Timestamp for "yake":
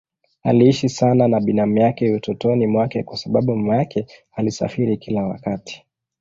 1.77-2.11, 3.77-4.05